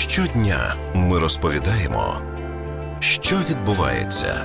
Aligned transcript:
Щодня 0.00 0.74
ми 0.94 1.18
розповідаємо, 1.18 2.20
що 3.00 3.36
відбувається. 3.50 4.44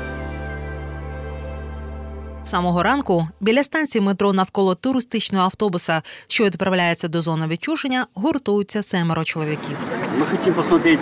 Самого 2.43 2.83
ранку 2.83 3.27
біля 3.39 3.63
станції 3.63 4.01
метро 4.01 4.33
навколо 4.33 4.75
туристичного 4.75 5.43
автобуса, 5.45 6.01
що 6.27 6.43
відправляється 6.43 7.07
до 7.07 7.21
зони 7.21 7.47
відчуження, 7.47 8.07
гуртуються 8.13 8.83
семеро 8.83 9.23
чоловіків. 9.23 9.77
Мы 10.19 10.25
хотим 10.31 10.53
посмотреть 10.53 10.99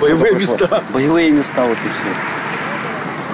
Боевые 0.00 0.32
места. 0.34 0.82
боевые 0.92 1.30
места, 1.32 1.60
вот 1.64 1.78
и 1.78 1.88
все. 1.88 2.20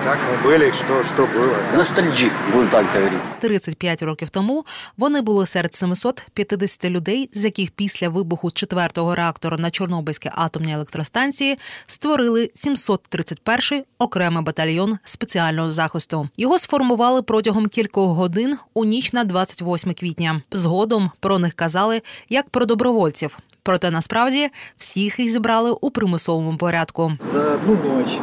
Как 0.06 0.18
мы 0.18 0.50
были, 0.50 0.72
что, 0.72 1.04
что 1.04 1.26
было. 1.26 1.56
Ностальджи, 1.76 2.30
будем 2.52 2.68
так 2.68 2.86
говорить. 2.94 3.20
35 3.40 4.02
років 4.02 4.30
тому 4.30 4.64
вони 4.96 5.20
були 5.20 5.46
серед 5.46 5.74
750 5.74 6.84
людей, 6.84 7.30
з 7.34 7.44
яких 7.44 7.70
після 7.70 8.08
вибуху 8.08 8.50
четвертого 8.50 9.14
реактора 9.14 9.56
на 9.58 9.70
Чорнобильській 9.70 10.30
атомній 10.34 10.72
електростанції 10.72 11.58
створили 11.86 12.50
731-й 12.56 13.84
окремий 13.98 14.42
батальйон 14.42 14.98
спеціального 15.04 15.70
захисту. 15.70 16.28
Його 16.36 16.58
сформували 16.58 17.22
протягом 17.22 17.68
кількох 17.68 18.16
годин 18.16 18.58
у 18.74 18.84
ніч 18.84 19.12
на 19.12 19.24
28 19.24 19.94
квітня. 19.94 20.42
Згодом 20.52 21.10
про 21.20 21.38
них 21.38 21.54
казали 21.54 22.02
як 22.28 22.50
про 22.50 22.66
добровольців. 22.66 23.38
Проте 23.62 23.90
насправді 23.90 24.48
всіх 24.76 25.18
їх 25.18 25.30
зібрали 25.30 25.70
у 25.80 25.90
примусовому 25.90 26.56
порядку. 26.58 27.12
За 27.34 27.54
одну 27.54 27.74
ночь 27.74 28.20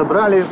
собрали, 0.00 0.44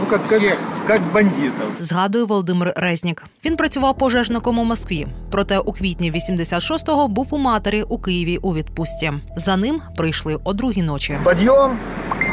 ну 0.00 0.06
как, 0.06 0.26
как, 0.28 0.42
как 0.86 1.00
бандитов. 1.14 1.66
Згадує 1.80 2.24
Володимир 2.24 2.72
Резнік. 2.76 3.24
Він 3.44 3.56
працював 3.56 3.98
пожежником 3.98 4.58
у 4.58 4.64
Москві. 4.64 5.06
Проте 5.30 5.58
у 5.58 5.72
квітні 5.72 6.12
86-го 6.12 7.08
був 7.08 7.34
у 7.34 7.38
матері 7.38 7.82
у 7.82 7.98
Києві 7.98 8.36
у 8.36 8.54
відпустці. 8.54 9.12
За 9.36 9.56
ним 9.56 9.80
прийшли 9.96 10.38
о 10.44 10.52
другій 10.52 10.82
ночі. 10.82 11.18
Подъем, 11.24 11.70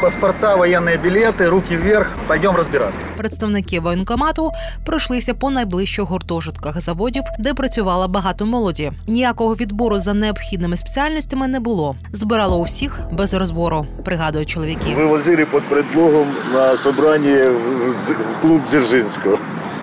паспорта, 0.01 0.55
военные 0.57 0.97
билеты, 0.97 1.49
руки 1.49 1.75
вверх, 1.75 2.07
пойдем 2.27 2.55
разбираться. 2.55 3.01
Представники 3.17 3.79
воєнкомату 3.79 4.51
пройшлися 4.85 5.33
по 5.33 5.49
найближчих 5.49 6.05
гуртожитках 6.05 6.81
заводів, 6.81 7.23
де 7.39 7.53
працювало 7.53 8.07
багато 8.07 8.45
молоді. 8.45 8.91
Ніякого 9.07 9.55
відбору 9.55 9.99
за 9.99 10.13
необхідними 10.13 10.77
спеціальностями 10.77 11.47
не 11.47 11.59
було. 11.59 11.95
Збирало 12.13 12.57
усіх 12.59 12.99
без 13.11 13.33
розбору, 13.33 13.85
пригадують 14.05 14.49
чоловіки. 14.49 14.95
вывозили 14.95 15.45
под 15.45 15.63
предлогом 15.63 16.27
на 16.53 16.77
собрание 16.77 17.49
в 17.49 17.91
в 18.01 18.41
клуб 18.41 18.61
Дзержинского. 18.69 19.37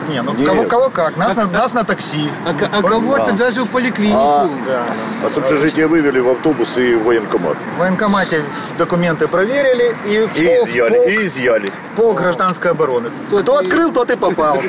Не, 0.10 0.22
ну 0.22 0.34
Нет. 0.34 0.48
кого, 0.48 0.64
кого 0.64 0.90
как, 0.90 1.18
нас 1.18 1.36
на, 1.36 1.46
нас 1.48 1.74
на 1.74 1.84
такси. 1.84 2.30
А, 2.46 2.50
а 2.80 2.82
кого-то 2.82 3.26
Да. 3.28 3.32
даже 3.34 3.64
в 3.64 3.70
поликлинику. 3.70 4.18
А, 4.20 4.50
Да. 4.68 4.84
а 5.26 5.30
с 5.30 5.38
общежития 5.38 5.88
вывели 5.88 6.20
в 6.20 6.30
автобус 6.30 6.78
и 6.78 6.96
в 6.96 7.04
военкомат. 7.04 7.58
В 7.76 7.80
военкомате 7.80 8.42
документы 8.78 9.28
проверили 9.28 9.96
и 10.06 10.26
в 10.28 10.38
И 10.38 10.46
пол- 10.48 10.66
в 10.66 10.70
изъяли, 10.70 10.96
пол- 10.98 11.08
и 11.08 11.24
изъяли. 11.26 11.72
в 11.94 11.96
пол 11.96 12.14
гражданской 12.14 12.72
обороны. 12.72 13.10
Кто 13.30 13.58
открыл, 13.58 13.92
тот 13.94 14.12
и 14.12 14.16
попал. 14.16 14.62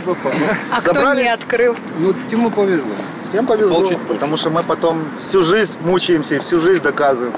А 0.73 0.81
кто 0.81 1.15
не 1.15 1.29
открыл? 1.29 1.77
Ну, 1.98 2.13
Тиму 2.31 2.51
повезло. 2.51 2.85
Всем 3.33 3.47
повезло, 3.47 3.77
Получить 3.81 3.98
потому 4.07 4.37
что 4.37 4.51
мы 4.51 4.63
потом 4.63 5.05
всю 5.29 5.43
жизнь 5.43 5.77
мучаемся 5.81 6.37
и 6.37 6.39
всю 6.39 6.61
жизнь 6.61 6.83
доказываем 6.83 7.33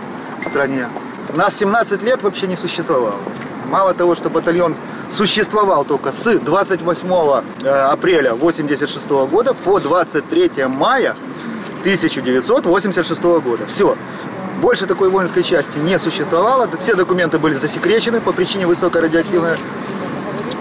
стране. 0.45 0.89
Нас 1.33 1.57
17 1.57 2.03
лет 2.03 2.23
вообще 2.23 2.47
не 2.47 2.57
существовало. 2.57 3.17
Мало 3.71 3.95
того, 3.95 4.15
что 4.15 4.29
батальон 4.31 4.77
существовал 5.11 5.85
только 5.85 6.13
с 6.13 6.39
28 6.39 7.09
э, 7.63 7.69
апреля 7.69 8.35
86 8.35 9.09
года 9.09 9.55
по 9.55 9.81
23 9.81 10.67
мая 10.67 11.17
1986 11.81 13.23
года. 13.23 13.67
Все. 13.67 13.97
Больше 14.61 14.87
такой 14.87 15.09
воинской 15.09 15.43
части 15.43 15.77
не 15.79 15.99
существовало. 15.99 16.69
Все 16.81 16.95
документы 16.95 17.39
были 17.39 17.55
засекречены 17.55 18.21
по 18.21 18.33
причине 18.33 18.67
высокой 18.67 19.03
радиоактивной. 19.03 19.57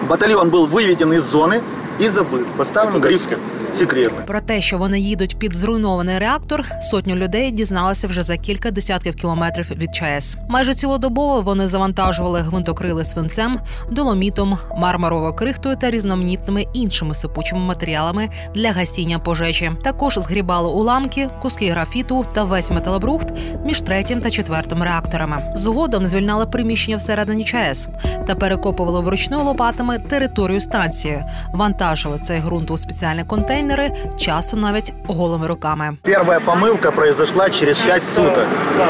Батальон 0.09 0.49
был 0.49 0.67
выведен 0.67 1.13
из 1.13 1.23
зоны 1.23 1.63
и 1.97 2.07
забыт. 2.07 2.45
Поставлен 2.57 2.99
гриф 2.99 3.27
секретно. 3.75 4.25
Про 4.25 4.41
те, 4.41 4.61
що 4.61 4.77
вони 4.77 4.99
їдуть 4.99 5.39
під 5.39 5.55
зруйнований 5.55 6.19
реактор, 6.19 6.65
сотню 6.81 7.15
людей 7.15 7.51
дізналися 7.51 8.07
вже 8.07 8.23
за 8.23 8.37
кілька 8.37 8.71
десятків 8.71 9.15
кілометрів 9.15 9.71
від 9.75 9.95
ЧАЕС. 9.95 10.37
Майже 10.49 10.73
цілодобово 10.73 11.41
вони 11.41 11.67
завантажували 11.67 12.41
гвинтокрили 12.41 13.03
свинцем, 13.03 13.59
доломітом, 13.91 14.57
мармуровою 14.77 15.33
крихтою 15.33 15.75
та 15.75 15.91
різноманітними 15.91 16.65
іншими 16.73 17.15
сипучими 17.15 17.61
матеріалами 17.61 18.29
для 18.55 18.71
гасіння 18.71 19.19
пожежі. 19.19 19.71
Також 19.83 20.17
згрібали 20.19 20.69
уламки, 20.69 21.29
куски 21.41 21.71
графіту 21.71 22.25
та 22.33 22.43
весь 22.43 22.71
металобрухт 22.71 23.27
між 23.65 23.81
третім 23.81 24.21
та 24.21 24.29
четвертим 24.29 24.83
реакторами. 24.83 25.51
Згодом 25.55 26.07
звільняли 26.07 26.45
приміщення 26.45 26.97
всередині 26.97 27.45
ЧАЕС 27.45 27.87
та 28.27 28.35
перекопували 28.35 28.99
вручну 28.99 29.43
лопатами 29.43 29.99
територію 29.99 30.59
станції, 30.59 31.23
вантажили 31.53 32.19
цей 32.19 32.39
ґрунт 32.39 32.71
у 32.71 32.77
спеціальні 32.77 33.23
контейнери, 33.65 33.91
часу 34.17 34.57
навіть 34.57 34.93
голими 35.07 35.47
руками. 35.47 35.97
Первая 36.03 36.39
помывка 36.39 36.91
произошла 36.91 37.49
через 37.49 37.77
5 37.77 38.03
суток. 38.03 38.45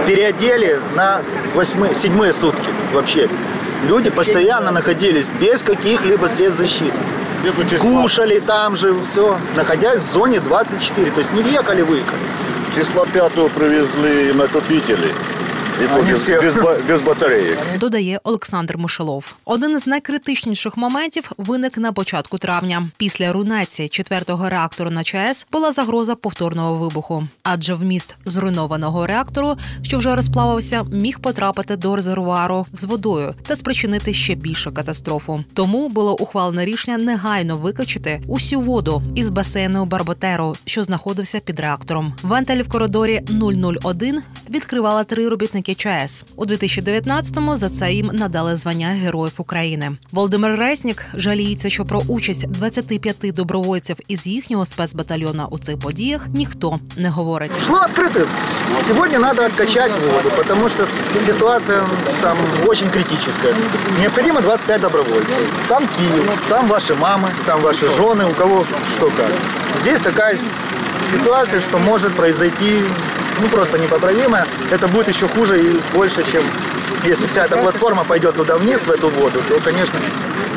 Переодели 0.06 0.80
на 0.96 1.22
восьмы, 1.56 1.96
седьмые 1.96 2.34
сутки 2.34 2.70
вообще. 2.94 3.30
Люди 3.88 4.10
постоянно 4.10 4.72
находились 4.72 5.28
без 5.42 5.64
каких-либо 5.64 6.28
средств 6.28 6.60
защиты. 6.60 6.98
Кушали 7.80 8.40
там 8.40 8.76
же, 8.76 8.94
все, 9.12 9.38
находясь 9.56 10.00
в 10.00 10.14
зоне 10.14 10.40
24. 10.40 11.12
То 11.12 11.20
есть 11.20 11.34
не 11.34 11.44
въехали-выехали. 11.44 12.20
числа 12.76 13.06
5 13.06 13.52
привезли 13.52 14.34
накопители. 14.34 15.14
Без, 15.80 16.56
без, 16.56 16.56
без 16.88 17.02
батареек. 17.02 17.60
Додає 17.80 18.20
Олександр 18.24 18.78
Мишелов. 18.78 19.36
Один 19.46 19.72
із 19.72 19.88
найкритичніших 19.88 20.78
моментів 20.78 21.32
виник 21.38 21.78
на 21.78 21.92
початку 21.92 22.38
травня. 22.38 22.84
Після 22.98 23.34
руйнації 23.34 23.90
четвертого 23.90 24.50
реактору 24.50 24.90
на 24.90 25.04
ЧАЕС 25.04 25.48
була 25.52 25.72
загроза 25.72 26.16
повторного 26.16 26.76
вибуху, 26.76 27.28
адже 27.44 27.74
вміст 27.74 28.18
зруйнованого 28.26 29.08
реактору, 29.08 29.58
що 29.82 29.98
вже 29.98 30.16
розплавився, 30.16 30.84
міг 30.84 31.20
потрапити 31.20 31.76
до 31.76 31.96
резервуару 31.96 32.66
з 32.74 32.84
водою 32.84 33.34
та 33.44 33.56
спричинити 33.56 34.14
ще 34.14 34.36
більшу 34.36 34.74
катастрофу. 34.74 35.44
Тому 35.54 35.90
було 35.90 36.16
ухвалене 36.16 36.66
рішення 36.66 36.98
негайно 36.98 37.58
викачати 37.58 38.22
усю 38.28 38.60
воду 38.60 39.04
із 39.16 39.30
басейну 39.30 39.86
Барботеру, 39.86 40.56
що 40.66 40.84
знаходився 40.84 41.40
під 41.40 41.60
реактором. 41.60 42.14
Вентиль 42.24 42.62
в 42.62 42.70
коридорі 42.70 43.22
001 43.84 44.22
відкривали 44.51 45.05
три 45.05 45.29
робітники 45.29 45.75
ЧАЕС. 45.75 46.25
У 46.37 46.45
2019-му 46.45 47.57
за 47.57 47.69
це 47.69 47.93
їм 47.93 48.11
надали 48.13 48.57
звання 48.57 48.87
Героїв 48.87 49.35
України. 49.39 49.93
Володимир 50.13 50.59
Реснік 50.59 51.05
жаліється, 51.15 51.71
що 51.71 51.85
про 51.85 52.03
участь 52.09 52.47
25 52.47 53.17
добровольців 53.35 53.97
із 54.09 54.27
їхнього 54.27 54.67
спецбатальйона 54.67 55.47
у 55.47 55.59
цих 55.59 55.79
подіях 55.79 56.27
ніхто 56.35 56.81
не 56.97 57.09
говорить. 57.09 57.53
Шло 57.67 57.77
открыто. 57.79 58.27
Сегодня 58.89 59.19
надо 59.19 59.43
откачать 59.43 59.93
воду, 59.93 60.31
потому 60.37 60.69
что 60.69 60.87
ситуация 61.27 61.87
там 62.23 62.39
очень 62.67 62.91
критическая. 62.91 63.55
Необходимо 64.01 64.41
25 64.41 64.81
добровольцев. 64.81 65.37
Там 65.69 65.89
Киев, 65.89 66.39
там 66.49 66.69
ваши 66.69 66.95
мамы, 66.95 67.31
там 67.47 67.63
ваши 67.63 67.87
жены, 67.89 68.31
у 68.31 68.35
кого 68.35 68.67
что 68.97 69.11
как. 69.17 69.33
Здесь 69.81 70.01
такая 70.01 70.39
ситуация, 71.13 71.61
что 71.61 71.79
может 71.79 72.17
произойти 72.17 72.85
ну 73.41 73.49
просто 73.49 73.79
непоправимое. 73.79 74.47
Это 74.71 74.89
будет 74.89 75.09
еще 75.09 75.29
хуже 75.29 75.61
и 75.63 75.81
больше, 75.93 76.25
чем 76.33 76.45
если 77.05 77.27
вся 77.27 77.45
эта 77.45 77.57
платформа 77.57 78.05
пойдет 78.05 78.35
туда 78.35 78.57
вниз, 78.57 78.81
в 78.81 78.91
эту 78.91 79.09
воду, 79.09 79.43
то, 79.49 79.61
конечно, 79.61 79.99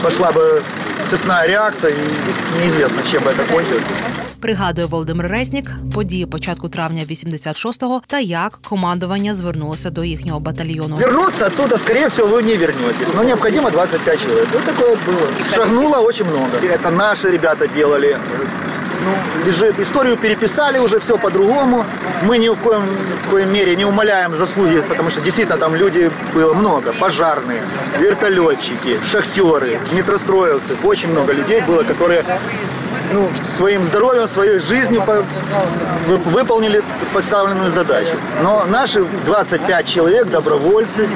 пошла 0.02 0.32
бы 0.32 0.64
цепная 1.10 1.48
реакция, 1.48 1.92
и 1.92 2.62
неизвестно, 2.62 3.02
чем 3.04 3.24
бы 3.24 3.32
это 3.32 3.46
кончилось. 3.52 3.84
Пригадує 4.42 4.88
Володимир 4.88 5.28
Резнік 5.28 5.72
події 5.94 6.26
початку 6.26 6.70
травня 6.70 7.04
86-го 7.10 8.02
та 8.08 8.20
як 8.20 8.60
командування 8.70 9.34
звернулося 9.36 9.90
до 9.90 10.04
їхнього 10.04 10.40
батальйону. 10.40 10.98
Вернуться 10.98 11.48
оттуда, 11.48 11.78
скорее 11.78 12.08
всего, 12.08 12.28
вы 12.28 12.42
не 12.44 12.58
вернетесь. 12.58 13.08
Но 13.16 13.24
необходимо 13.24 13.72
25 13.72 14.22
человек. 14.22 14.48
Вот 14.54 14.64
такое 14.66 14.90
вот 14.90 15.00
было. 15.08 15.56
Шагнуло 15.56 15.98
очень 15.98 16.26
много. 16.26 16.58
Это 16.64 16.92
наши 16.92 17.32
ребята 17.32 17.68
делали. 17.68 18.18
Ну, 19.09 19.47
лежит. 19.47 19.79
Историю 19.81 20.17
переписали 20.17 20.79
уже, 20.79 20.99
все 21.01 21.17
по-другому. 21.17 21.85
Мы 22.23 22.39
ни 22.39 22.49
в 22.49 22.57
коем, 22.57 22.83
в 23.27 23.31
коем 23.31 23.53
мере 23.53 23.77
не 23.77 23.85
умаляем 23.85 24.37
заслуги, 24.37 24.83
потому 24.89 25.11
что 25.11 25.21
действительно 25.21 25.59
там 25.59 25.75
люди 25.75 26.11
было 26.35 26.53
много. 26.55 26.93
Пожарные, 26.93 27.63
вертолетчики, 27.99 28.99
шахтеры, 29.11 29.79
метростроевцы. 29.93 30.77
Очень 30.83 31.11
много 31.13 31.33
людей 31.33 31.61
было, 31.63 31.83
которые 31.85 32.25
ну, 33.13 33.31
своим 33.47 33.85
здоровьем, 33.85 34.29
своей 34.29 34.59
жизнью 34.59 35.03
по- 35.07 35.25
вы- 36.07 36.19
выполнили 36.19 36.83
поставленную 37.15 37.71
задачу. 37.71 38.17
Но 38.43 38.65
наши 38.67 39.05
25 39.25 39.87
человек, 39.87 40.27
добровольцы, 40.27 41.09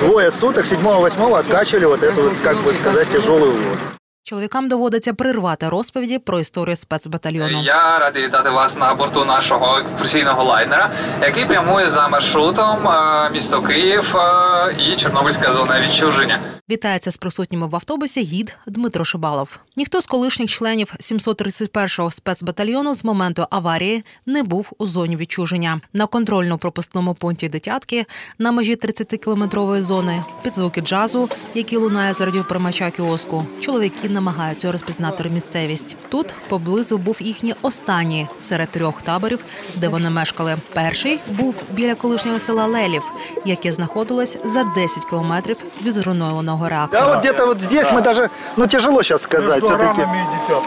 двое 0.00 0.30
суток, 0.30 0.64
7-8 0.66 1.36
откачивали 1.38 1.86
вот 1.86 2.02
эту, 2.04 2.32
как 2.44 2.56
бы 2.62 2.72
сказать, 2.74 3.10
тяжелую 3.10 3.52
воду. 3.52 3.76
Чоловікам 4.24 4.68
доводиться 4.68 5.14
прервати 5.14 5.68
розповіді 5.68 6.18
про 6.18 6.40
історію 6.40 6.76
спецбатальйону. 6.76 7.62
Я 7.62 7.98
радий 7.98 8.24
вітати 8.24 8.50
вас 8.50 8.76
на 8.76 8.94
борту 8.94 9.24
нашого 9.24 9.78
екскурсійного 9.78 10.44
лайнера, 10.44 10.90
який 11.22 11.46
прямує 11.46 11.90
за 11.90 12.08
маршрутом 12.08 12.88
е, 12.88 13.30
місто 13.30 13.62
Київ 13.62 14.16
е, 14.16 14.76
і 14.78 14.96
Чорнобильська 14.96 15.52
зона 15.52 15.80
відчуження. 15.80 16.40
Вітається 16.70 17.10
з 17.10 17.16
присутніми 17.16 17.66
в 17.66 17.74
автобусі 17.74 18.20
гід 18.20 18.56
Дмитро 18.66 19.04
Шибалов. 19.04 19.58
Ніхто 19.76 20.00
з 20.00 20.06
колишніх 20.06 20.50
членів 20.50 20.94
731-го 21.00 22.10
спецбатальйону 22.10 22.94
з 22.94 23.04
моменту 23.04 23.46
аварії 23.50 24.04
не 24.26 24.42
був 24.42 24.72
у 24.78 24.86
зоні 24.86 25.16
відчуження. 25.16 25.80
На 25.92 26.06
контрольно-пропускному 26.06 27.14
пункті 27.14 27.48
дитятки 27.48 28.06
на 28.38 28.52
межі 28.52 28.76
30-кілометрової 28.76 29.80
зони 29.80 30.22
під 30.42 30.54
звуки 30.54 30.80
джазу, 30.80 31.28
які 31.54 31.76
лунає 31.76 32.14
з 32.14 32.20
радіоприймача 32.20 32.90
кіоску. 32.90 33.46
Чоловіки 33.60 34.08
намагаються 34.11 34.71
розпізнати 34.71 35.29
місцевість. 35.29 35.95
Тут 36.09 36.35
поблизу 36.49 36.97
був 36.97 37.17
їхній 37.19 37.55
останній 37.61 38.27
серед 38.39 38.69
трьох 38.69 39.01
таборів, 39.01 39.43
де 39.75 39.87
вони 39.87 40.09
мешкали. 40.09 40.55
Перший 40.73 41.19
був 41.27 41.55
біля 41.71 41.95
колишнього 41.95 42.39
села 42.39 42.65
Лелів, 42.65 43.03
яке 43.45 43.71
знаходилось 43.71 44.37
за 44.43 44.63
10 44.63 45.05
кілометрів 45.05 45.57
від 45.83 45.93
зруйнованого 45.93 46.69
реактора. 46.69 47.03
Да, 47.03 47.09
вот 47.13 47.19
где-то 47.19 47.45
вот 47.45 47.61
здесь 47.61 47.87
мы 47.91 48.01
даже, 48.01 48.29
ну 48.57 48.67
тяжело 48.67 49.03
сейчас 49.03 49.21
сказать 49.21 49.63
все-таки. 49.63 50.01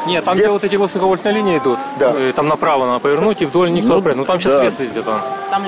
Нет, 0.06 0.24
там, 0.24 0.34
Где- 0.34 0.42
где 0.44 0.48
вот 0.52 0.64
эти 0.64 0.76
высоковольтные 0.76 1.32
линии 1.32 1.56
идут, 1.58 1.78
Да. 1.98 2.10
э, 2.10 2.32
там 2.32 2.48
направо 2.48 2.86
надо 2.86 3.00
повернуть 3.00 3.42
и 3.42 3.46
вдоль 3.46 3.70
них 3.70 3.84
ну, 3.84 4.02
Ну 4.16 4.24
там 4.24 4.40
сейчас 4.40 4.52
да. 4.54 4.62
лес 4.64 4.78
везде 4.80 5.02
там. 5.02 5.20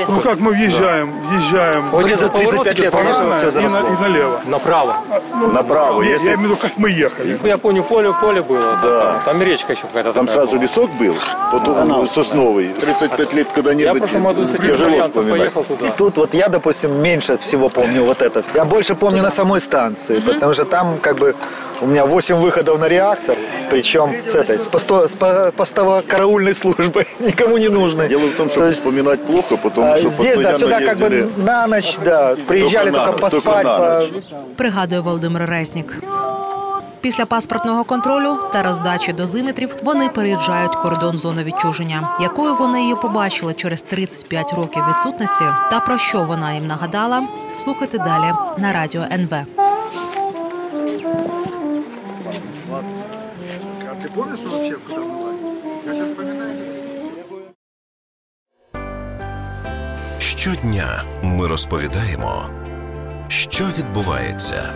Ну 0.10 0.19
как 0.22 0.39
мы 0.39 0.51
въезжаем, 0.51 1.12
въезжаем 1.30 1.89
Вот 1.92 2.04
за 2.06 2.30
поворот 2.30 2.63
35 2.63 2.74
идет 2.75 2.80
лет, 2.86 2.94
конечно, 2.94 3.24
направо, 3.24 3.36
все 3.51 3.60
и, 3.60 3.63
на- 3.63 3.69
заросло. 3.69 3.89
и 3.94 4.01
налево. 4.01 4.39
направо. 4.45 4.95
Направо. 5.54 6.01
Нет, 6.01 6.12
Если 6.13 6.28
я 6.30 6.34
имею 6.36 6.50
в 6.50 6.51
виду, 6.51 6.62
как 6.62 6.78
мы 6.78 6.89
ехали. 6.89 7.39
Я 7.44 7.57
помню, 7.57 7.84
поле, 7.84 8.13
поле 8.13 8.42
было. 8.42 8.78
Да. 8.81 9.13
Там, 9.13 9.22
там 9.25 9.42
и 9.42 9.45
речка 9.45 9.74
еще 9.74 9.84
какая-то. 9.84 10.13
там 10.13 10.25
такая 10.25 10.42
сразу 10.45 10.51
была. 10.54 10.63
лесок 10.63 10.92
был, 11.00 11.16
потом 11.51 12.06
сосновый. 12.06 12.69
35 12.69 13.34
лет 13.34 13.45
Я 13.48 13.51
в 13.51 13.56
когда-нибудь 13.56 14.00
прошлом 14.00 14.24
году 14.24 14.44
с 14.44 14.54
этим 14.54 14.62
тяжело 14.68 14.75
итальянцем 14.89 15.10
вспоминать. 15.12 15.39
поехал 15.39 15.63
туда. 15.63 15.88
И 15.88 15.92
тут 15.98 16.18
вот 16.18 16.33
я, 16.33 16.48
допустим, 16.50 17.01
меньше 17.01 17.38
всего 17.38 17.69
помню 17.69 18.04
вот 18.04 18.22
это. 18.22 18.44
Я 18.54 18.66
больше 18.66 18.95
помню 18.95 19.22
на 19.22 19.30
самой 19.30 19.62
станции, 19.62 20.19
потому 20.19 20.54
что 20.54 20.66
там 20.66 20.98
как 21.01 21.18
бы 21.18 21.36
у 21.81 21.87
меня 21.87 22.05
8 22.06 22.37
выходов 22.37 22.79
на 22.81 22.89
реактор, 22.89 23.37
причем 23.71 24.15
с 24.29 24.35
этой, 24.35 24.59
с, 24.59 24.69
посто- 24.69 25.09
с 25.09 25.12
по- 25.12 25.53
постово-караульной 25.56 26.55
службой, 26.55 27.06
никому 27.21 27.59
не 27.59 27.69
нужной. 27.69 28.09
Дело 28.09 28.27
в 28.27 28.37
том, 28.37 28.49
что 28.50 28.61
То 28.61 28.67
есть, 28.67 28.79
вспоминать 28.79 29.21
плохо, 29.27 29.56
потому 29.56 29.93
а, 29.93 29.97
что 29.97 30.09
Здесь, 30.11 30.39
да, 30.39 30.50
постоянно 30.53 30.59
сюда 30.59 30.79
как 30.81 30.89
ездили. 31.00 31.23
бы 31.23 31.44
на 31.44 31.67
ночь, 31.67 31.99
да, 32.05 32.37
приезжали 32.47 32.91
Только 32.91 32.99
на 33.00 33.06
только, 33.06 33.23
ночь, 33.23 33.31
только 33.33 33.47
поспать. 33.47 33.65
на 33.65 33.79
по- 33.79 34.00
ночь. 34.00 34.25
пригадує 34.56 35.00
Володимир 35.00 35.47
Резнік. 35.50 36.03
Після 37.00 37.27
паспортного 37.27 37.85
контролю 37.85 38.37
та 38.53 38.62
роздачі 38.62 39.12
дозиметрів 39.12 39.75
вони 39.83 40.09
переїжджають 40.09 40.77
кордон 40.77 41.19
зони 41.19 41.44
відчуження, 41.44 42.09
якою 42.21 42.55
вони 42.55 42.81
її 42.83 42.94
побачили 42.94 43.55
через 43.55 43.83
35 43.83 44.53
років 44.55 44.83
відсутності, 44.91 45.44
та 45.71 45.81
про 45.81 45.99
що 45.99 46.23
вона 46.23 46.53
їм 46.53 46.67
нагадала. 46.67 47.23
Слухайте 47.55 47.99
далі 47.99 48.33
на 48.59 48.73
радіо 48.73 49.03
НВ. 49.12 49.35
Помнишь 54.18 54.40
вообще, 54.40 54.75
куда 54.78 54.98
мы 54.98 55.36
Я 55.86 55.94
сейчас 55.94 56.10
вспоминаю. 56.10 56.58
Щодня 60.19 61.04
ми 61.24 61.48
розповідаємо, 61.48 62.50
що 63.28 63.66
відбувається. 63.66 64.74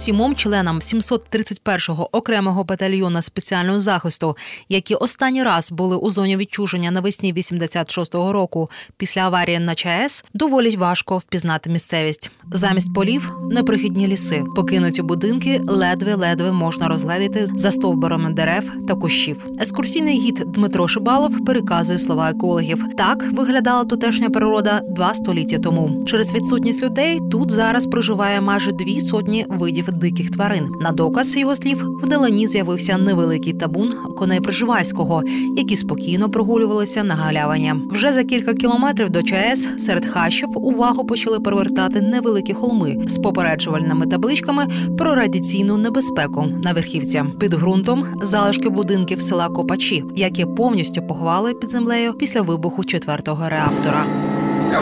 Сімом 0.00 0.34
членам 0.34 0.78
731-го 0.78 2.08
окремого 2.12 2.64
батальйону 2.64 3.22
спеціального 3.22 3.80
захисту, 3.80 4.36
які 4.68 4.94
останній 4.94 5.42
раз 5.42 5.72
були 5.72 5.96
у 5.96 6.10
зоні 6.10 6.36
відчуження 6.36 6.90
навесні 6.90 7.34
86-го 7.34 8.32
року 8.32 8.70
після 8.96 9.20
аварії 9.20 9.58
на 9.58 9.74
ЧАЕС, 9.74 10.24
доволі 10.34 10.76
важко 10.76 11.18
впізнати 11.18 11.70
місцевість. 11.70 12.30
Замість 12.52 12.94
полів 12.94 13.36
неприхідні 13.50 14.06
ліси, 14.06 14.44
покинуті 14.56 15.02
будинки 15.02 15.60
ледве-ледве 15.66 16.52
можна 16.52 16.88
розгледіти 16.88 17.48
за 17.54 17.70
стовбурами 17.70 18.30
дерев 18.30 18.72
та 18.88 18.94
кущів. 18.94 19.46
Екскурсійний 19.58 20.18
гід 20.18 20.34
Дмитро 20.46 20.88
Шибалов 20.88 21.44
переказує 21.44 21.98
слова 21.98 22.30
екологів. 22.30 22.84
Так 22.96 23.32
виглядала 23.32 23.84
тутешня 23.84 24.30
природа 24.30 24.80
два 24.88 25.14
століття 25.14 25.58
тому. 25.58 26.04
Через 26.06 26.34
відсутність 26.34 26.82
людей 26.82 27.18
тут 27.30 27.50
зараз 27.50 27.86
проживає 27.86 28.40
майже 28.40 28.70
дві 28.70 29.00
сотні 29.00 29.46
видів 29.48 29.90
диких 30.00 30.30
тварин. 30.30 30.68
На 30.80 30.92
доказ 30.92 31.36
його 31.36 31.56
слів 31.56 31.88
вдалині 32.02 32.48
з'явився 32.48 32.98
невеликий 32.98 33.52
табун 33.52 33.92
коней 34.16 34.40
Приживальського, 34.40 35.22
які 35.56 35.76
спокійно 35.76 36.30
прогулювалися 36.30 37.04
на 37.04 37.14
галявині. 37.14 37.74
Вже 37.90 38.12
за 38.12 38.24
кілька 38.24 38.54
кілометрів 38.54 39.10
до 39.10 39.22
ЧАЕС 39.22 39.68
серед 39.78 40.06
хащів 40.06 40.48
увагу 40.54 41.04
почали 41.04 41.40
привертати 41.40 42.00
невеликі 42.00 42.52
холми 42.52 42.96
з 43.06 43.18
попереджувальними 43.18 44.06
табличками 44.06 44.66
про 44.98 45.14
радіаційну 45.14 45.76
небезпеку 45.76 46.46
на 46.64 46.72
верхівці. 46.72 47.24
Під 47.40 47.54
ґрунтом 47.54 48.04
залишки 48.22 48.68
будинків 48.68 49.20
села 49.20 49.48
Копачі, 49.48 50.04
які 50.16 50.46
повністю 50.46 51.02
поховали 51.02 51.54
під 51.54 51.70
землею 51.70 52.12
після 52.12 52.40
вибуху 52.40 52.84
четвертого 52.84 53.48
реактора. 53.48 54.04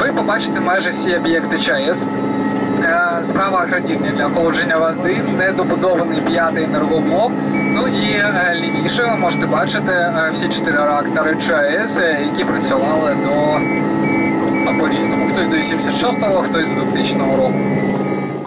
Ви 0.00 0.12
побачите 0.12 0.60
майже 0.60 0.90
всі 0.90 1.16
об'єкти 1.16 1.58
ЧАЕС. 1.58 2.06
Е, 2.88 3.24
Справа 3.24 3.58
агротівня 3.58 4.10
для 4.10 4.26
охолодження 4.26 4.76
води, 4.76 5.20
недобудований 5.38 6.20
п'ятий 6.20 6.64
енергоблок. 6.64 7.32
Ну 7.52 7.88
і 7.88 8.22
лініше 8.54 8.78
лівіше 8.78 9.16
можете 9.20 9.46
бачити 9.46 9.92
е, 9.92 10.30
всі 10.32 10.48
чотири 10.48 10.76
реактори 10.76 11.36
ЧАЕС, 11.46 11.98
е, 11.98 12.18
які 12.32 12.44
працювали 12.44 13.16
до 13.24 13.60
по-різному. 14.80 15.28
Хтось 15.28 15.48
до 15.48 15.56
86-го, 15.56 16.42
хтось 16.42 16.66
до 16.66 16.92
2000 16.92 17.18
року. 17.18 17.54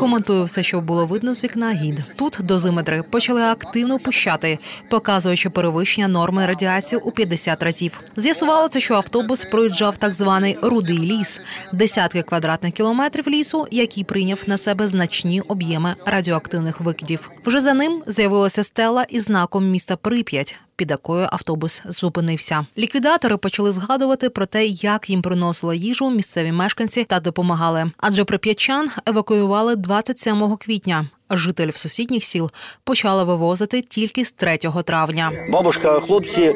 Коментую 0.02 0.44
все, 0.44 0.64
що 0.64 0.82
було 0.82 1.06
видно 1.06 1.34
з 1.34 1.44
вікна 1.44 1.74
гід. 1.74 2.04
Тут 2.16 2.38
дозиметри 2.44 3.04
почали 3.04 3.42
активно 3.42 4.00
пущати, 4.00 4.60
показуючи 4.90 5.50
перевищення 5.50 6.08
норми 6.08 6.46
радіації 6.46 7.02
у 7.02 7.12
50 7.12 7.64
разів. 7.64 8.02
З'ясувалося, 8.16 8.80
що 8.80 8.96
автобус 8.96 9.46
проїжджав 9.46 9.98
так 9.98 10.14
званий 10.14 10.58
рудий 10.62 11.00
ліс, 11.00 11.42
десятки 11.74 12.22
квадратних 12.22 12.74
кілометрів 12.74 13.28
лісу, 13.28 13.68
який 13.72 14.04
прийняв 14.04 14.40
на 14.48 14.58
себе 14.58 14.88
значні 14.88 15.42
об'єми 15.42 15.96
радіоактивних 16.06 16.82
викидів. 16.82 17.32
Вже 17.46 17.60
за 17.60 17.74
ним 17.74 18.04
з'явилася 18.08 18.64
стела 18.64 19.06
із 19.10 19.24
знаком 19.24 19.70
міста 19.70 19.96
Прип'ять. 19.96 20.60
Під 20.82 20.92
якою 20.92 21.28
автобус 21.32 21.84
зупинився. 21.86 22.66
Ліквідатори 22.78 23.38
почали 23.38 23.72
згадувати 23.72 24.30
про 24.30 24.46
те, 24.46 24.66
як 24.66 25.10
їм 25.10 25.22
приносило 25.22 25.74
їжу 25.74 26.10
місцеві 26.10 26.52
мешканці 26.52 27.04
та 27.04 27.20
допомагали. 27.20 27.92
Адже 27.98 28.24
прип'ятчан 28.24 28.90
евакуювали 29.06 29.76
27 29.76 30.58
квітня. 30.58 31.08
Жителів 31.30 31.78
сусідніх 31.78 32.24
сіл 32.24 32.52
почали 32.84 33.24
вивозити 33.24 33.82
тільки 33.82 34.26
з 34.26 34.32
3 34.32 34.58
травня. 34.58 35.32
Бабушка, 35.50 36.00
хлопці, 36.00 36.56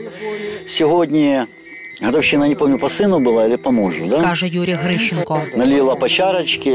сьогодні 0.68 1.42
годовщина, 2.02 2.48
не 2.48 2.56
пам'ятаю, 2.56 2.82
по 2.82 2.90
сину 2.90 3.20
була 3.20 3.46
або 3.46 3.58
по 3.58 3.72
мужу, 3.72 4.08
да? 4.10 4.22
каже 4.22 4.48
Юрій 4.48 4.74
Грищенко. 4.74 5.42
Наліла 5.56 5.96
по 5.96 6.10
чарочки. 6.10 6.72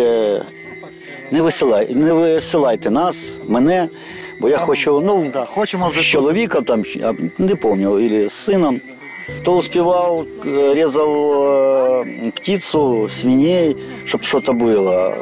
Не 1.30 1.42
висилай, 1.42 1.94
не 1.94 2.12
висилайте 2.12 2.90
нас, 2.90 3.38
мене, 3.48 3.88
бо 4.40 4.48
я 4.48 4.58
хочу, 4.58 5.00
ну, 5.00 5.26
Да, 5.32 5.44
хочемо 5.44 5.88
вже 5.88 6.00
з 6.00 6.04
чоловіком, 6.04 6.64
там, 6.64 6.82
а, 7.02 7.12
не 7.38 7.56
пам'ятаю, 7.56 7.98
или 7.98 8.28
з 8.28 8.32
сином. 8.32 8.80
Кто 9.42 9.56
успевал, 9.56 10.26
э, 10.44 10.74
резал 10.74 12.04
э, 12.04 12.30
птицу, 12.30 13.08
свиней, 13.08 13.76
чтобы 14.06 14.24
что-то 14.24 14.52
было. 14.52 15.14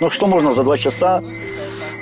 Ну, 0.00 0.10
что 0.10 0.26
можно 0.26 0.52
за 0.52 0.62
два 0.62 0.78
часа 0.78 1.20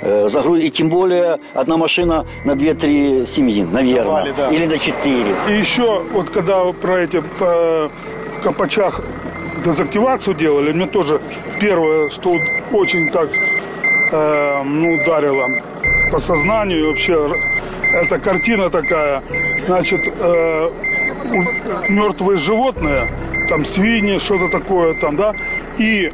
э, 0.03 0.29
загрузить? 0.29 0.65
И 0.65 0.69
тем 0.69 0.89
более 0.89 1.37
одна 1.55 1.77
машина 1.77 2.25
на 2.45 2.51
2-3 2.55 3.25
семьи, 3.25 3.65
наверное. 3.71 4.33
Да. 4.37 4.51
Или 4.51 4.67
на 4.67 4.77
4. 4.77 5.35
И 5.49 5.53
еще, 5.53 6.03
вот 6.13 6.29
когда 6.29 6.71
про 6.81 7.03
эти 7.03 7.23
по 7.39 7.89
Копачах 8.43 9.01
дезактивацию 9.65 10.35
делали, 10.35 10.71
мне 10.71 10.85
тоже 10.85 11.19
первое, 11.59 12.09
что 12.09 12.37
очень 12.73 13.09
так 13.09 13.29
э, 14.11 14.63
ну, 14.63 14.93
ударило 14.93 15.47
по 16.14 16.18
сознанию, 16.18 16.78
и 16.78 16.82
вообще 16.86 17.12
р- 17.12 17.36
эта 18.02 18.18
картина 18.18 18.70
такая, 18.70 19.22
значит, 19.66 20.00
э, 20.20 20.70
у- 21.34 21.92
мертвые 21.92 22.36
животные, 22.38 23.08
там 23.48 23.64
свиньи, 23.64 24.18
что-то 24.18 24.48
такое 24.58 24.94
там, 24.94 25.16
да, 25.16 25.34
и 25.78 26.12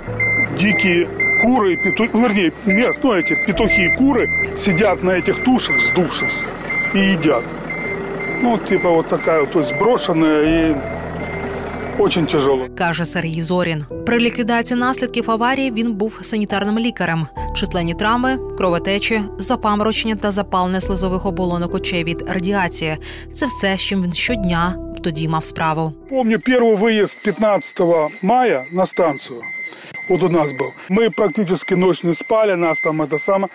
дикие 0.58 1.06
куры, 1.42 1.72
и 1.72 1.76
пету- 1.76 2.18
вернее, 2.22 2.52
мест, 2.66 3.00
ну, 3.04 3.12
эти 3.12 3.34
петухи 3.46 3.82
и 3.86 3.96
куры 3.98 4.26
сидят 4.56 5.02
на 5.02 5.10
этих 5.10 5.44
тушах, 5.44 5.76
сдувшихся, 5.92 6.46
и 6.94 6.98
едят. 6.98 7.42
Ну, 8.42 8.58
типа 8.58 8.90
вот 8.90 9.08
такая, 9.08 9.40
вот, 9.40 9.50
то 9.52 9.60
есть 9.60 9.78
брошенная 9.78 10.70
и 10.70 10.74
очень 11.98 12.26
тяжело. 12.26 12.66
каже 12.78 13.04
Сергій 13.04 13.42
Зорін. 13.42 13.84
При 14.06 14.18
ліквідації 14.18 14.80
наслідків 14.80 15.30
аварії 15.30 15.70
він 15.70 15.92
був 15.92 16.18
санітарним 16.22 16.78
лікарем. 16.78 17.26
Численні 17.54 17.94
травми, 17.94 18.38
кровотечі, 18.58 19.22
запаморочення 19.38 20.16
та 20.16 20.30
запалення 20.30 20.80
слизових 20.80 21.26
оболонок 21.26 21.74
очей 21.74 22.04
від 22.04 22.22
радіації 22.28 22.96
це 23.34 23.46
все, 23.46 23.76
з 23.76 23.80
чим 23.80 24.02
він 24.02 24.12
щодня 24.12 24.76
тоді 25.02 25.28
мав 25.28 25.44
справу. 25.44 25.92
Помню 26.10 26.38
первый 26.38 26.76
выезд 26.76 27.22
15 27.24 27.80
мая 28.22 28.64
на 28.72 28.86
станцию. 28.86 29.40
Вот 30.08 30.22
у 30.22 30.28
нас 30.28 30.52
был. 30.52 30.70
Мы 30.88 31.10
практически 31.10 31.74
ночь 31.74 32.04
не 32.04 32.14
спали, 32.14 32.54
нас 32.56 32.80
там 32.80 33.02
это 33.02 33.18
самое. 33.18 33.48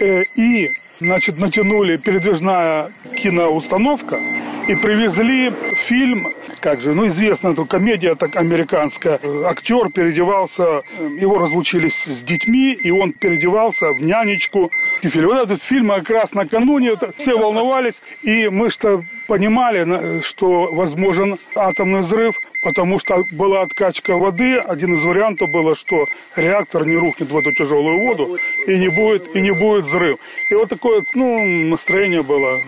Э, 0.00 0.24
И, 0.38 0.70
значит, 0.99 1.37
натянули 1.37 1.97
передвижная 1.97 2.91
киноустановка 3.15 4.19
и 4.67 4.75
привезли 4.75 5.51
фильм, 5.75 6.27
как 6.59 6.81
же, 6.81 6.93
ну, 6.93 7.07
известная 7.07 7.53
эта 7.53 7.65
комедия 7.65 8.15
так 8.15 8.35
американская. 8.35 9.19
Актер 9.45 9.89
переодевался, 9.89 10.83
его 11.19 11.39
разлучились 11.39 12.03
с 12.03 12.21
детьми, 12.23 12.73
и 12.73 12.91
он 12.91 13.13
переодевался 13.13 13.91
в 13.91 14.01
нянечку. 14.01 14.71
Фильм. 15.01 15.27
Вот 15.27 15.43
этот 15.43 15.63
фильм 15.63 15.89
как 15.89 16.09
раз 16.09 16.33
накануне, 16.33 16.89
это 16.89 17.11
все 17.17 17.37
волновались, 17.37 18.01
и 18.21 18.49
мы 18.49 18.69
что 18.69 19.03
понимали, 19.27 20.21
что 20.21 20.73
возможен 20.73 21.37
атомный 21.55 21.99
взрыв, 21.99 22.35
потому 22.63 22.99
что 22.99 23.23
была 23.31 23.61
откачка 23.61 24.17
воды. 24.17 24.57
Один 24.57 24.95
из 24.95 25.03
вариантов 25.03 25.51
было, 25.51 25.75
что 25.75 26.05
реактор 26.35 26.85
не 26.85 26.97
рухнет 26.97 27.29
в 27.29 27.37
эту 27.37 27.51
тяжелую 27.53 27.99
воду 28.07 28.37
и 28.67 28.77
не 28.77 28.89
будет, 28.89 29.35
и 29.35 29.41
не 29.41 29.51
будет 29.51 29.85
взрыв. 29.85 30.19
И 30.49 30.55
вот 30.55 30.69
такое 30.69 31.03
ну, 31.13 31.39
настроение 31.69 32.23
было. 32.23 32.59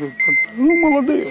Ну, 0.56 0.76
молодые. 0.76 1.28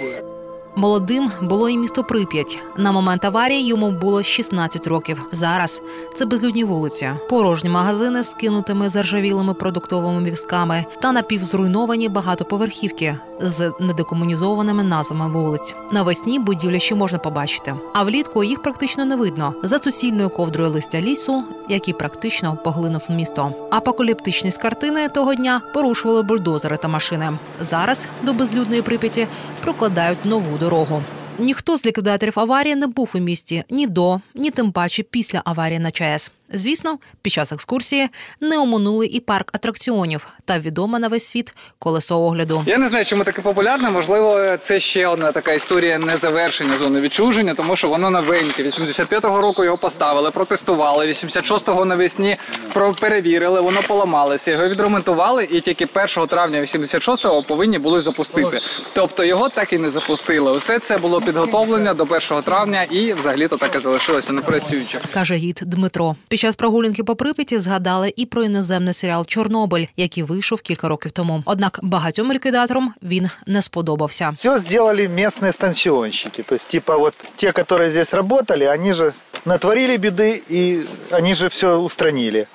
Молодим 0.75 1.31
було 1.41 1.69
і 1.69 1.77
місто 1.77 2.03
Прип'ять. 2.03 2.63
На 2.77 2.91
момент 2.91 3.25
аварії 3.25 3.67
йому 3.67 3.91
було 3.91 4.23
16 4.23 4.87
років. 4.87 5.27
Зараз 5.31 5.81
це 6.15 6.25
безлюдні 6.25 6.63
вулиці, 6.63 7.09
порожні 7.29 7.69
магазини 7.69 8.23
з 8.23 8.33
кинутими 8.33 8.89
заржавілими 8.89 9.53
продуктовими 9.53 10.31
візками 10.31 10.85
та 11.01 11.11
напівзруйновані 11.11 12.09
багатоповерхівки 12.09 13.17
з 13.43 13.71
недекомунізованими 13.79 14.83
назвами 14.83 15.29
вулиць. 15.29 15.75
Навесні 15.91 16.39
будівлі 16.39 16.79
ще 16.79 16.95
можна 16.95 17.19
побачити, 17.19 17.73
а 17.93 18.03
влітку 18.03 18.43
їх 18.43 18.61
практично 18.61 19.05
не 19.05 19.15
видно 19.15 19.53
за 19.63 19.79
суцільною 19.79 20.29
ковдрою 20.29 20.69
листя 20.69 21.01
лісу, 21.01 21.43
який 21.69 21.93
практично 21.93 22.57
поглинув 22.63 23.07
місто. 23.09 23.53
Апокаліптичність 23.71 24.61
картини 24.61 25.09
того 25.09 25.35
дня 25.35 25.61
порушували 25.73 26.21
бульдозери 26.21 26.77
та 26.77 26.87
машини. 26.87 27.31
Зараз 27.61 28.07
до 28.21 28.33
безлюдної 28.33 28.81
Прип'яті 28.81 29.27
прокладають 29.61 30.25
нову 30.25 30.57
дорогу. 30.57 31.03
Ніхто 31.39 31.77
з 31.77 31.85
ліквідаторів 31.85 32.39
аварії 32.39 32.75
не 32.75 32.87
був 32.87 33.11
у 33.15 33.19
місті 33.19 33.63
ні 33.69 33.87
до, 33.87 34.19
ні 34.35 34.51
тим 34.51 34.71
паче 34.71 35.03
після 35.03 35.41
аварії 35.45 35.79
на 35.79 35.91
ЧАЕС. 35.91 36.31
Звісно, 36.53 36.97
під 37.21 37.33
час 37.33 37.51
екскурсії 37.51 38.09
не 38.41 38.59
оминули 38.59 39.05
і 39.05 39.19
парк 39.19 39.49
атракціонів 39.53 40.27
та 40.45 40.59
відоме 40.59 40.99
на 40.99 41.07
весь 41.07 41.25
світ 41.25 41.55
колесо 41.79 42.19
огляду. 42.19 42.63
Я 42.65 42.77
не 42.77 42.87
знаю, 42.87 43.05
чому 43.05 43.23
таке 43.23 43.41
популярне. 43.41 43.89
Можливо, 43.89 44.57
це 44.61 44.79
ще 44.79 45.07
одна 45.07 45.31
така 45.31 45.53
історія 45.53 45.99
незавершення 45.99 46.77
зони 46.77 47.01
відчуження, 47.01 47.53
тому 47.53 47.75
що 47.75 47.87
воно 47.89 48.09
новеньке. 48.09 48.63
85-го 48.63 49.41
року 49.41 49.63
його 49.63 49.77
поставили, 49.77 50.31
протестували. 50.31 51.07
86-го 51.07 51.85
навесні 51.85 52.37
про- 52.73 52.91
перевірили, 52.93 53.61
воно 53.61 53.81
поламалося. 53.87 54.51
Його 54.51 54.67
відремонтували, 54.69 55.47
і 55.51 55.61
тільки 55.61 55.85
1 55.85 56.27
травня 56.27 56.59
86-го 56.61 57.43
повинні 57.43 57.79
були 57.79 58.01
запустити. 58.01 58.61
Тобто 58.93 59.23
його 59.23 59.49
так 59.49 59.73
і 59.73 59.77
не 59.77 59.89
запустили. 59.89 60.51
Усе 60.51 60.79
це 60.79 60.97
було 60.97 61.21
підготовлення 61.21 61.93
до 61.93 62.03
1 62.03 62.41
травня, 62.41 62.83
і 62.83 63.13
взагалі-то 63.13 63.57
так 63.57 63.75
і 63.75 63.79
залишилося 63.79 64.33
непрацююче. 64.33 64.99
каже 65.13 65.35
гід 65.35 65.59
Дмитро 65.65 66.15
Під 66.40 66.40
час 66.40 66.56
прогулянки 66.56 67.04
по 67.04 67.16
Прип'яті 67.16 67.58
згадали 67.58 68.12
і 68.16 68.26
про 68.26 68.44
іноземний 68.44 68.94
серіал 68.94 69.26
Чорнобиль, 69.26 69.86
який 69.96 70.22
вийшов 70.22 70.60
кілька 70.60 70.88
років 70.88 71.12
тому. 71.12 71.42
Однак 71.44 71.80
багатьом 71.82 72.32
ліквідаторам 72.32 72.94
він 73.02 73.30
не 73.46 73.62
сподобався. 73.62 74.32
Все 74.36 74.58
сделали 74.58 75.08
местные 75.08 75.52
станционщики. 75.52 76.42
То 76.42 76.54
есть, 76.54 76.70
типа, 76.70 76.96
вот 76.96 77.14
те, 77.36 77.52
которые 77.52 77.90
здесь 77.90 78.14
работали, 78.14 78.64
они 78.64 78.92
же 78.94 79.12
натворили 79.44 79.96
беды, 79.96 80.42
и 80.50 80.84
они 81.10 81.34
же 81.34 81.46
все 81.48 81.76
устранили. 81.76 82.46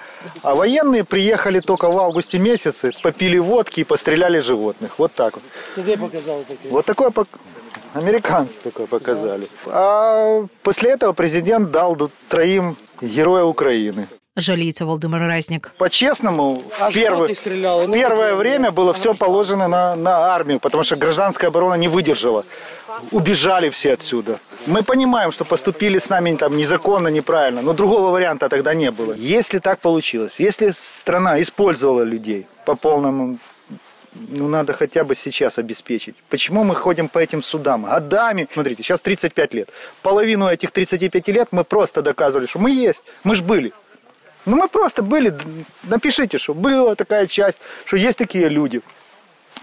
А 0.43 0.53
военные 0.53 1.03
приехали 1.03 1.59
только 1.61 1.89
в 1.89 1.97
августе 1.99 2.39
месяце, 2.39 2.91
попили 3.01 3.39
водки 3.39 3.81
и 3.81 3.83
постреляли 3.83 4.39
животных. 4.39 4.89
Вот 4.97 5.11
так 5.13 5.33
вот. 5.33 5.43
Себе 5.75 5.97
показали 5.97 6.43
таке. 6.43 6.69
Вот 6.69 6.85
такое 6.85 7.09
пок- 7.09 7.39
американцы 7.95 8.53
такое 8.63 8.85
показали. 8.87 9.47
А 9.67 10.45
после 10.63 10.91
этого 10.91 11.13
президент 11.13 11.71
дал 11.71 11.95
д- 11.95 12.07
троим 12.27 12.75
Героя 13.01 13.43
Украины. 13.43 14.05
Жаліється 14.37 14.85
Володимир 14.85 15.21
Резнік. 15.27 15.73
По-честному, 15.77 16.53
в 16.53 16.61
А 16.79 16.91
первое, 16.91 17.27
что 17.27 17.33
ты 17.33 17.35
стрелял? 17.35 17.87
в 17.87 17.91
первое 17.91 18.33
время 18.35 18.71
было 18.71 18.91
все 18.93 19.13
положено 19.13 19.67
на, 19.67 19.95
на 19.95 20.11
армию, 20.35 20.59
потому 20.59 20.83
что 20.83 20.95
гражданская 20.95 21.49
оборона 21.49 21.73
не 21.77 21.89
выдержала. 21.89 22.43
Убежали 23.11 23.69
все 23.69 23.93
отсюда. 23.93 24.37
Мы 24.67 24.83
понимаем, 24.83 25.31
что 25.33 25.43
поступили 25.45 25.97
с 25.99 26.09
нами 26.09 26.35
там 26.35 26.55
незаконно, 26.55 27.09
неправильно, 27.09 27.61
но 27.61 27.73
другого 27.73 28.09
варианта 28.11 28.47
тогда 28.49 28.73
не 28.73 28.91
было. 28.91 29.13
Если 29.17 29.59
так 29.59 29.79
получилось, 29.79 30.35
если 30.39 30.71
страна 30.75 31.41
использовала 31.41 32.03
людей 32.05 32.45
по 32.65 32.75
полному 32.75 33.37
ну, 34.28 34.48
надо 34.48 34.72
хотя 34.72 35.04
бы 35.04 35.14
сейчас 35.14 35.58
обеспечить. 35.58 36.14
Почему 36.28 36.64
мы 36.64 36.74
ходим 36.74 37.08
по 37.08 37.18
этим 37.18 37.42
судам? 37.42 37.84
Годами. 37.84 38.48
Смотрите, 38.52 38.82
сейчас 38.82 39.02
35 39.02 39.54
лет. 39.54 39.68
Половину 40.02 40.48
этих 40.48 40.70
35 40.70 41.28
лет 41.28 41.48
мы 41.50 41.64
просто 41.64 42.02
доказывали, 42.02 42.46
что 42.46 42.58
мы 42.58 42.70
есть. 42.70 43.04
Мы 43.24 43.34
ж 43.34 43.42
были. 43.42 43.72
Ну, 44.44 44.56
мы 44.56 44.68
просто 44.68 45.02
были. 45.02 45.34
Напишите, 45.84 46.38
что 46.38 46.54
была 46.54 46.94
такая 46.94 47.26
часть, 47.26 47.60
что 47.84 47.96
есть 47.96 48.18
такие 48.18 48.48
люди. 48.48 48.80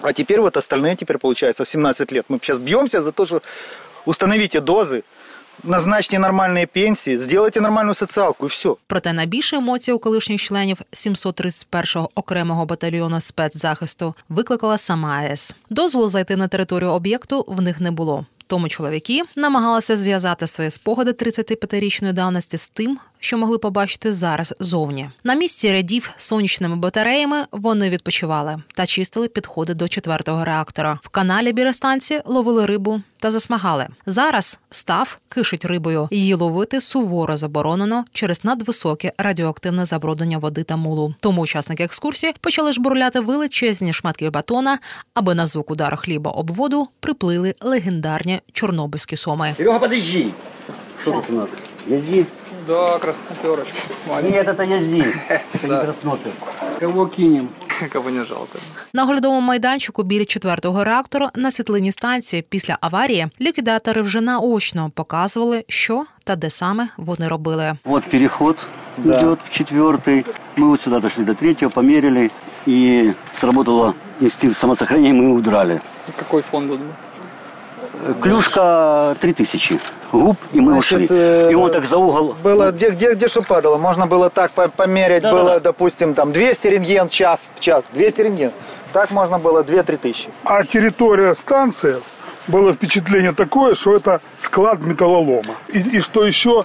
А 0.01 0.13
теперь 0.13 0.41
вот 0.41 0.57
остальные 0.57 0.95
теперь, 0.95 1.17
получается, 1.17 1.63
в 1.63 1.69
17 1.69 2.11
лет. 2.11 2.25
Мы 2.27 2.39
сейчас 2.41 2.57
бьемся 2.57 3.01
за 3.01 3.11
то, 3.11 3.25
что 3.25 3.41
установите 4.05 4.59
дозы, 4.59 5.03
назначьте 5.63 6.19
нормальні 6.19 6.65
пенсії, 6.65 7.17
зробіть 7.17 7.55
нормальну 7.55 7.93
соціалку, 7.93 8.45
і 8.45 8.49
все. 8.49 8.69
Проте 8.87 9.13
найбільше 9.13 9.55
емоцій 9.55 9.91
у 9.91 9.99
колишніх 9.99 10.41
членів 10.41 10.81
731-го 10.93 12.09
окремого 12.15 12.65
батальйону 12.65 13.21
спецзахисту 13.21 14.15
викликала 14.29 14.77
сама 14.77 15.09
АЕС. 15.09 15.55
Дозволу 15.69 16.07
зайти 16.07 16.35
на 16.35 16.47
територію 16.47 16.91
об'єкту 16.91 17.45
в 17.47 17.61
них 17.61 17.79
не 17.79 17.91
було. 17.91 18.25
Тому 18.47 18.67
чоловіки 18.67 19.21
намагалися 19.35 19.95
зв'язати 19.95 20.47
свої 20.47 20.69
спогади 20.69 21.11
35-річної 21.11 22.13
давності 22.13 22.57
з 22.57 22.69
тим, 22.69 22.99
що 23.23 23.37
могли 23.37 23.57
побачити 23.57 24.13
зараз 24.13 24.53
зовні. 24.59 25.09
На 25.23 25.33
місці 25.33 25.71
рядів 25.71 26.13
сонячними 26.17 26.75
батареями 26.75 27.45
вони 27.51 27.89
відпочивали 27.89 28.61
та 28.75 28.85
чистили 28.85 29.27
підходи 29.27 29.73
до 29.73 29.87
четвертого 29.87 30.45
реактора. 30.45 30.99
В 31.01 31.09
каналі 31.09 31.53
біля 31.53 31.73
станції 31.73 32.21
ловили 32.25 32.65
рибу 32.65 33.01
та 33.19 33.31
засмагали. 33.31 33.87
Зараз 34.05 34.59
став 34.71 35.19
кишить 35.29 35.65
рибою. 35.65 36.07
Її 36.11 36.33
ловити 36.33 36.81
суворо 36.81 37.37
заборонено 37.37 38.05
через 38.13 38.43
надвисоке 38.43 39.13
радіоактивне 39.17 39.85
забруднення 39.85 40.37
води 40.37 40.63
та 40.63 40.77
мулу. 40.77 41.15
Тому 41.19 41.41
учасники 41.41 41.83
екскурсії 41.83 42.33
почали 42.41 42.73
жбурляти 42.73 43.19
величезні 43.19 43.93
шматки 43.93 44.29
батона, 44.29 44.79
аби 45.13 45.35
на 45.35 45.47
звук 45.47 45.71
удару 45.71 45.97
хліба 45.97 46.31
об 46.31 46.51
воду 46.51 46.87
приплили 46.99 47.55
легендарні 47.61 48.39
чорнобильські 48.53 49.15
соми. 49.17 49.53
Серега, 49.57 49.79
подожди. 49.79 50.25
Что 51.01 51.11
тут 51.11 51.29
у 51.29 51.33
нас? 51.33 51.49
Язи? 51.87 52.25
До 52.66 52.98
красноперочку. 52.98 53.76
Нет, 54.22 54.48
это 54.48 54.62
язи. 54.62 55.04
Это 55.28 55.68
не 55.68 55.80
краснотер. 55.80 56.32
Кого 56.80 57.06
кинем? 57.06 57.48
Кого 57.92 58.10
не 58.10 58.24
жалко. 58.24 58.58
На 58.92 59.02
оглядовому 59.02 59.40
майданчику 59.40 60.02
біля 60.02 60.24
четвертого 60.24 60.84
реактора 60.84 61.30
на 61.34 61.50
світлині 61.50 61.92
станції 61.92 62.42
після 62.48 62.78
аварії 62.80 63.26
ліквідатори 63.40 64.02
вже 64.02 64.20
наочно 64.20 64.90
показували, 64.94 65.64
що 65.68 66.04
та 66.24 66.36
де 66.36 66.50
саме 66.50 66.88
вони 66.96 67.28
робили. 67.28 67.72
Вот 67.84 68.04
переход 68.04 68.56
идет 69.04 69.38
в 69.44 69.50
четвертый. 69.60 70.24
Мы 70.56 70.68
вот 70.68 70.80
сюда 70.82 71.00
дошли 71.00 71.24
до 71.24 71.34
третьего, 71.34 71.70
померили. 71.70 72.30
И 72.66 73.12
сработало 73.40 73.94
инстинкт 74.20 74.58
самосохранения, 74.58 75.22
мы 75.22 75.32
удрали. 75.32 75.80
Какой 76.16 76.42
фон 76.42 76.68
тут 76.68 76.80
был? 76.80 76.86
Клюшка 78.21 79.15
3000. 79.19 79.79
Губ, 80.11 80.37
и 80.51 80.59
мы 80.59 80.73
Значит, 80.73 80.93
ушли. 80.93 81.07
э, 81.09 81.49
И 81.51 81.55
он 81.55 81.71
так 81.71 81.85
за 81.85 81.97
угол. 81.97 82.35
Было, 82.43 82.71
где, 82.71 82.89
где, 82.91 83.13
где 83.15 83.27
что 83.27 83.41
падало? 83.41 83.77
Можно 83.77 84.05
было 84.05 84.29
так 84.29 84.51
по- 84.51 84.67
померить, 84.67 85.23
Да-да-да. 85.23 85.43
было, 85.43 85.59
допустим, 85.59 86.13
там 86.13 86.31
200 86.31 86.67
рентген 86.67 87.09
в 87.09 87.11
час, 87.11 87.49
в 87.55 87.59
час, 87.59 87.83
200 87.93 88.21
рентген. 88.21 88.51
Так 88.91 89.09
можно 89.11 89.39
было 89.39 89.63
2-3 89.63 89.97
тысячи. 89.97 90.29
А 90.43 90.63
территория 90.65 91.33
станции 91.33 91.95
было 92.47 92.73
впечатление 92.73 93.31
такое, 93.33 93.73
что 93.73 93.95
это 93.95 94.21
склад 94.37 94.81
металлолома. 94.81 95.55
И, 95.69 95.79
и 95.97 95.99
что 96.01 96.23
еще, 96.25 96.63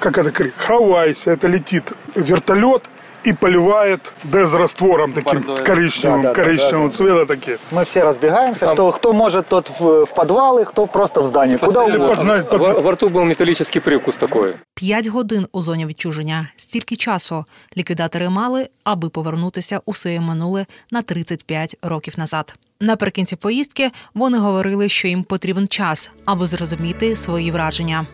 как 0.00 0.16
это 0.16 0.30
крик, 0.30 0.54
хавайся, 0.56 1.32
это 1.32 1.48
летит 1.48 1.92
вертолет 2.14 2.84
и 3.27 3.33
поливает 3.33 3.99
дезраствором 4.23 5.13
таким 5.13 5.43
коричневым, 5.65 6.21
Да, 6.21 6.29
да, 6.29 6.35
да, 6.35 6.43
коричневого 6.43 6.89
цвета 6.89 7.25
такие. 7.25 7.57
Мы 7.71 7.83
все 7.83 8.03
разбегаемся. 8.03 8.73
Кто, 8.73 8.91
кто 8.91 9.13
может, 9.13 9.47
тот 9.47 9.69
в, 9.79 10.05
в 10.05 10.13
подвалы, 10.13 10.65
кто 10.65 10.87
просто 10.87 11.21
в 11.21 11.27
здании. 11.27 11.57
Куда 11.57 11.85
Или 11.85 11.97
угодно. 11.97 12.15
под, 12.15 12.23
знаете, 12.25 12.49
под- 12.49 12.59
Во, 12.61 12.81
во 12.81 12.91
рту 12.91 13.09
был 13.09 13.23
металлический 13.25 13.81
привкус 13.81 14.15
такой. 14.15 14.53
П'ять 14.73 15.07
годин 15.07 15.47
у 15.51 15.61
зоні 15.61 15.85
відчуження. 15.85 16.49
Стільки 16.57 16.95
часу 16.95 17.45
ліквідатори 17.77 18.29
мали, 18.29 18.67
аби 18.83 19.09
повернутися 19.09 19.81
у 19.85 19.93
своє 19.93 20.21
минуле 20.21 20.65
на 20.91 21.01
35 21.01 21.75
років 21.81 22.13
назад. 22.17 22.55
Наприкінці 22.81 23.35
поїздки 23.35 23.91
вони 24.13 24.37
говорили, 24.37 24.89
що 24.89 25.07
їм 25.07 25.23
потрібен 25.23 25.67
час, 25.67 26.11
аби 26.25 26.45
зрозуміти 26.45 27.15
свої 27.15 27.51
враження. 27.51 28.05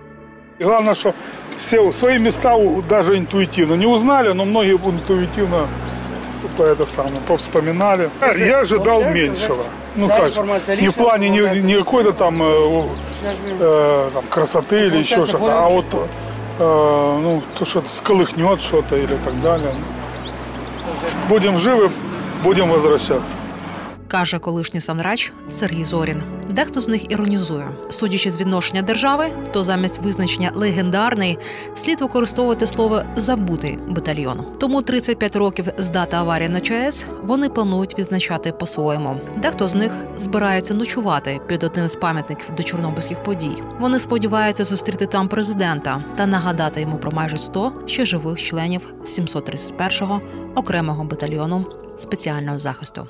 И 0.61 0.63
главное, 0.63 0.93
что 0.95 1.15
все 1.59 1.91
свои 1.91 2.19
места 2.19 2.55
даже 2.87 3.17
интуитивно 3.17 3.77
не 3.77 3.87
узнали, 3.87 4.33
но 4.33 4.45
многие 4.45 4.73
интуитивно 4.73 5.67
по 6.59 6.65
это 6.65 6.85
самое, 6.85 7.23
повспоминали. 7.27 8.11
Я 8.37 8.59
ожидал 8.59 9.03
меньшего. 9.05 9.65
Ну, 9.97 10.09
как, 10.09 10.29
информация 10.29 10.77
не 10.77 10.89
в 10.89 10.95
плане 10.97 11.31
не, 11.31 11.63
не 11.63 11.79
какой-то 11.79 12.13
там, 12.13 12.43
э, 12.43 12.83
э, 13.59 14.11
там 14.13 14.25
красоты 14.29 14.87
или 14.87 14.99
еще 14.99 15.27
что-то, 15.27 15.65
а 15.65 15.69
вот 15.71 15.87
э, 15.95 15.99
ну, 16.59 17.43
то, 17.59 17.65
что 17.65 17.83
сколыхнет 17.87 18.61
что-то 18.61 18.97
или 18.97 19.17
так 19.25 19.41
далее. 19.41 19.73
Будем 21.31 21.57
живы, 21.57 21.91
будем 22.45 22.69
возвращаться. 22.69 23.35
Каже 24.11 24.39
колишній 24.39 24.81
санрач 24.81 25.33
Сергій 25.49 25.85
Зорін. 25.85 26.23
Дехто 26.51 26.81
з 26.81 26.89
них 26.89 27.13
іронізує. 27.13 27.69
Судячи 27.89 28.31
з 28.31 28.39
відношення 28.39 28.83
держави, 28.83 29.27
то 29.53 29.63
замість 29.63 30.03
визначення 30.03 30.51
легендарний 30.55 31.39
слід 31.75 32.01
використовувати 32.01 32.67
слово 32.67 33.03
забутий 33.17 33.79
батальйон. 33.89 34.47
Тому 34.59 34.83
35 34.83 35.37
років 35.37 35.67
з 35.79 35.89
дати 35.89 36.17
аварії 36.17 36.49
на 36.49 36.61
ЧАЕС 36.61 37.07
вони 37.23 37.49
планують 37.49 37.99
відзначати 37.99 38.53
по-своєму. 38.53 39.21
Дехто 39.37 39.69
з 39.69 39.75
них 39.75 39.93
збирається 40.17 40.75
ночувати 40.75 41.41
під 41.47 41.65
одним 41.65 41.89
з 41.89 41.97
пам'ятників 41.97 42.55
до 42.57 42.63
чорнобильських 42.63 43.23
подій. 43.23 43.63
Вони 43.81 43.99
сподіваються 43.99 44.65
зустріти 44.65 45.07
там 45.07 45.29
президента 45.29 46.05
та 46.17 46.27
нагадати 46.27 46.81
йому 46.81 46.99
про 46.99 47.11
майже 47.11 47.37
100 47.37 47.73
ще 47.87 48.05
живих 48.05 48.39
членів 48.43 48.95
731-го 49.05 50.21
окремого 50.55 51.05
батальйону 51.05 51.65
спеціального 51.97 52.59
захисту. 52.59 53.09